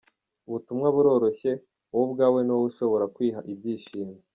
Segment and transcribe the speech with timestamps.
[0.47, 1.51] Ubutumwa buroroshye,
[1.91, 4.15] wowe ubwawe ni wowe ushobora kwiha ibyishimo.